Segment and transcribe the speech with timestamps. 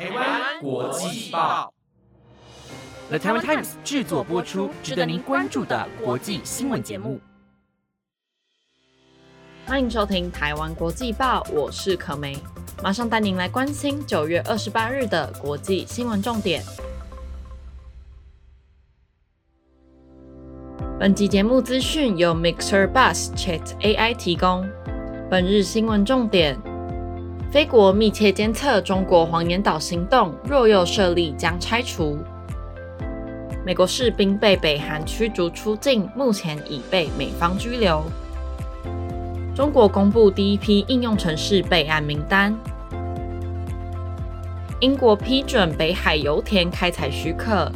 [0.00, 1.70] 台湾国际报
[3.10, 7.20] ，The Taiwan Times 制作播出，值得您关注的国际新闻节目。
[9.66, 12.34] 欢迎收听台湾国际报，我是可梅，
[12.82, 16.64] 马上带您来关心九月二十八日的国际新闻重点。
[20.98, 24.66] 本集节目资讯由 Mixer Bus Chat AI 提供。
[25.30, 26.58] 本日新闻重点：
[27.50, 32.16] 菲国密切监测中国黄岩岛行动，若又设立将拆除。
[33.66, 38.04] 美国士兵被北韩驱逐出境，目前已被美方拘留。
[39.52, 42.56] 中国公布第一批应用城市备案名单。
[44.78, 47.70] 英国批准北海油田开采许可。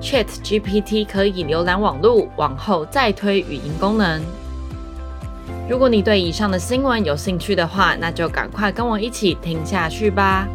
[0.00, 4.20] Chat GPT 可以浏览网络，往后再推语音功能。
[5.68, 10.46] 如果你对以上的新闻有兴趣的话，那就赶快跟我一起听下去吧。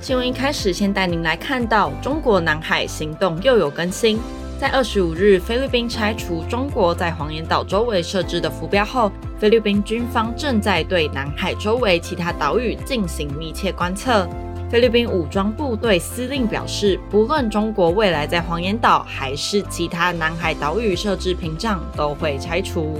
[0.00, 4.18] 新闻一开始，先带您来看到中国南海行动又有更新。
[4.58, 9.12] 在二十五日，菲律宾拆除中国在黄岩岛周围设置的浮标后。
[9.38, 14.26] 菲律宾军方正在对南海周围其他岛屿进行密切观测。
[14.74, 22.98] 菲律宾武装部队司令表示，不论中国未来在黄岩岛还是其他南海岛屿设置屏障，都会拆除。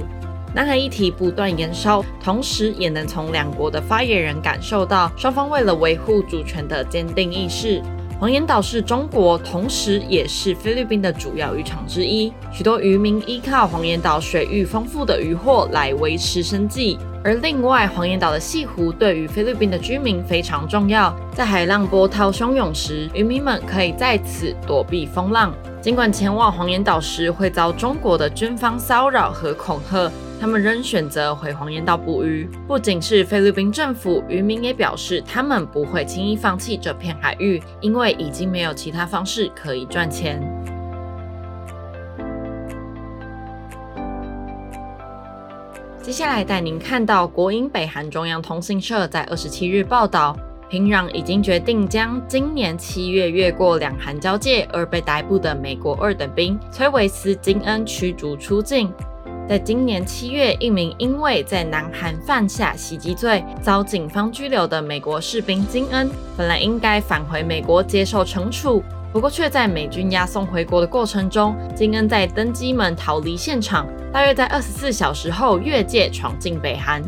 [0.53, 7.83] 南海议题不断延烧，同时也能从两国的发言人感受到双方为了维护主权的坚定意识。
[8.17, 12.31] 黄岩岛是中国，同时也是菲律宾的主要渔场之一。
[12.49, 16.97] 许多渔民依靠黄岩岛水域丰富的渔获来维持生计。
[17.25, 21.13] 而另外，黄岩岛的西湖对于菲律宾的居民非常重要。
[21.33, 25.53] 在海浪波涛汹涌时，渔民们可以在此躲避风浪。
[25.81, 30.09] 尽管前往黄岩岛时会遭中国的军方骚扰和恐吓。
[30.45, 32.47] 他们仍选择回黄岩岛捕鱼。
[32.67, 40.39] 不仅是菲律宾政府，渔民也表示，他们不会轻易放弃这片海域，因为已经没有其他方式可以赚钱。
[46.03, 50.37] 接下来带您看到国营北韩中央通讯社在二十七日报道，
[50.69, 58.93] 平壤已经决定将今年七月越过两韩交界而被逮捕的美国二等兵崔维斯·金恩驱逐出境。
[59.47, 68.81] 在今年七月，一名因为在南韩犯下袭击罪遭警方拘留的美国士兵金恩，本来应该返回美国接受惩处，
[69.13, 77.03] 不过却在美军押送回国的过程中，金恩在登机门逃离现场，大约在二十四小时后越界闯进北韩。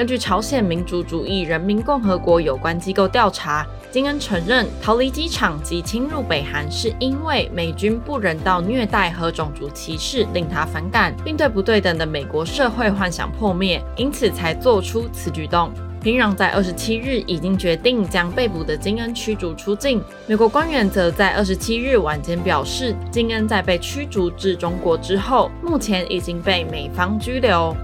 [0.00, 3.66] 根据朝鲜民主主义人民共和国有关机构调查。
[3.90, 15.70] 金恩承认逃离机场及侵入北韩是因为美军不人道虐待和种族歧视令他反感，并对不对等的美国社会幻想破灭，因此才做出此举动。
[16.00, 20.02] 平壤在二十七日已经决定将被捕的金恩驱逐出境。
[20.26, 27.76] 美国官员则在二十七日晚间表示，金恩在被驱逐至中国之后，目前已经被美方拘留。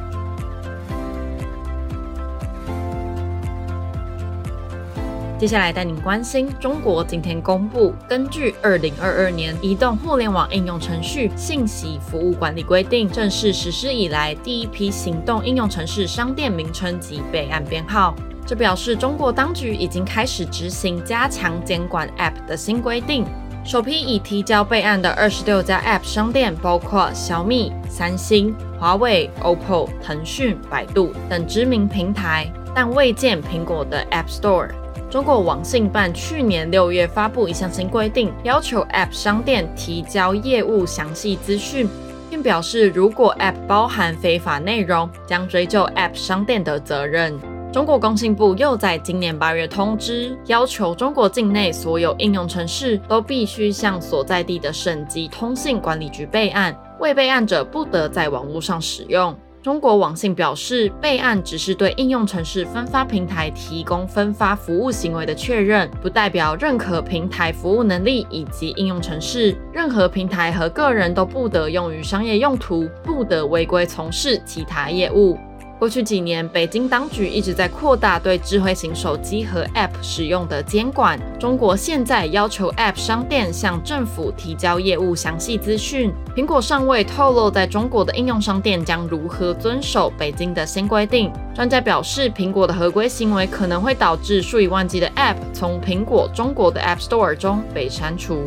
[5.39, 18.15] 接下来带您关心，中国今天公布，根据二零二二年移动互联网应用程序信息服务管理规定正式实施以来第一批行动应用程式商店名称及备案编号。
[18.47, 23.27] 这表示中国当局已经开始执行加强监管 App 的新规定。
[23.63, 34.71] 首批已提交备案的二十六家 App 商店包括小米、三星、华为、OPPO、腾讯、百度等知名平台，但未见苹果的 App Store。
[35.09, 41.89] 中国网信办去年六月发布一项新规定，要求 App 商店提交业务详细资讯，
[42.29, 47.39] 并表示如果 App 包含非法内容，将追究 App 商店的责任。
[47.73, 59.35] 中国工信部又在今年八月通知，要求中国境内所有应用程式都必须向所在地的省级通信管理局备案，未备案者不得在网络上使用。
[59.67, 69.57] 中国网信表示，备案只是对应用城市分发平台提供分发服务行为的确认，不代表认可平台服务能力以及应用程式。
[69.73, 75.37] 任何平台和个人都不得用于商业用途，不得违规从事其他业务。
[75.79, 81.21] 过去几年，北京当局一直在扩大对智慧型手机和 App 使用的监管。
[81.39, 86.11] 中国现在要求 App 商店向政府提交业务详细资讯。
[86.35, 91.31] 苹果尚未透露在中国的应用商店将如何遵守北京的新规定。
[91.55, 98.43] 专家表示，苹果的合规行为可能会导致数以万计的 App 从苹果中国的 App Store 中被删除。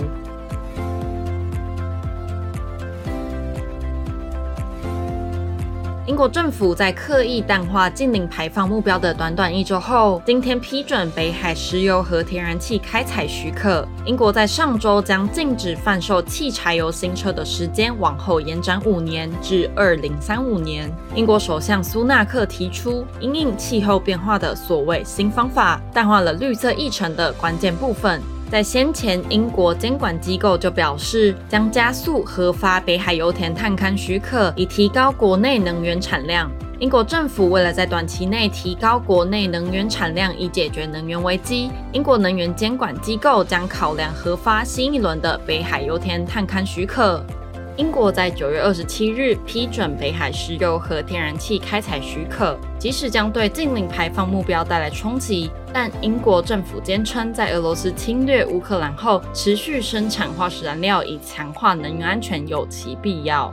[6.19, 13.87] 国政府在刻意淡化近零排放目标的短短一周后，今天批准北海石油和天然气开采许可。
[14.05, 20.93] 英国在上周将禁止贩售汽柴油新车的时间往后延展五年至二零三五年。
[21.15, 28.21] 英国首相苏纳克提出，因应气候变化的所谓新方法，淡化了绿色议程的关键部分。
[28.49, 36.49] 在先前，英国监管机构就表示，将加速核发北海油田探勘许可，以提高国内能源产量。
[36.79, 47.23] 英国政府为了在短期内提高国内能源产量，以解决能源危机，英国能源监管机构将考量核发新一轮的北海油田探勘许可。
[47.79, 63.49] 英国在九月二十七日批准北海石油和天然气开采许可，即使将对近零排放目标带来冲击，但英国政府坚称，在俄罗斯侵略乌克兰后，持续生产化石燃料以强化能源安全有其必要。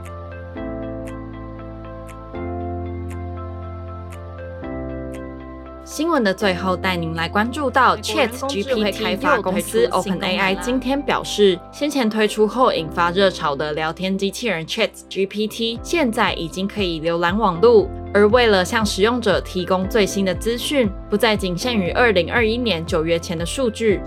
[5.97, 17.89] 新闻的最后，带您来关注到 Chat GPT 开发公司 OpenAI 今天表示，先前推出后引发热潮的聊天机器人 Chat GPT，现在已经可以浏览网路。
[18.13, 23.99] 而为了向使用者提供最新的资讯，不再仅限于2021年九月前的数据。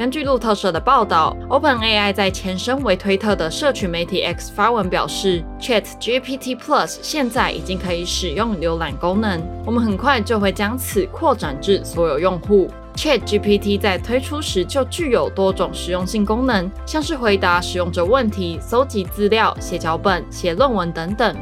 [0.00, 12.66] 根据路透社的报道，OpenAI 在前身为推特的社群媒体 X 发文表示，ChatGPT Plus 现在已经可以使用浏览功能，我们很快就会将此扩展至所有用户。
[12.96, 21.36] ChatGPT 在推出时就具有多种实用性功能，像是回答使用者问题、搜集资料、写脚本、写论文等等。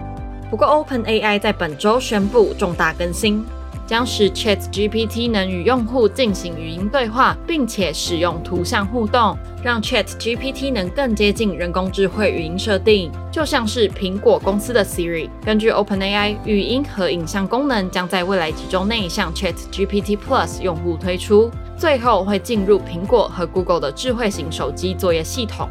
[0.51, 3.47] 不过，OpenAI 在本周宣布重大更新。
[3.89, 15.31] 将使 Chat GPT 能与用户进行语音对话，并且使用图像互动，让 Chat GPT 能更接近人工智慧语音设定，就像是苹果公司的 Siri。
[15.43, 25.67] 根据 OpenAI，语音和影像功能将在未来几周内向 Chat GPT Plus 用户推出，最后会进入苹果和 Google 的智慧型手机作业系统。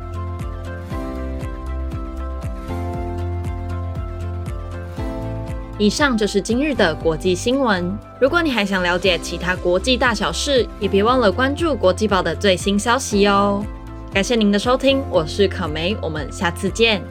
[5.80, 7.96] 以上就是今日的国际新闻。
[8.20, 13.64] 如果你还想了解其他国际大小事，也别忘了关注国际报的最新消息哦。
[14.12, 17.02] 感谢您的收听，我是可梅，我们下次见。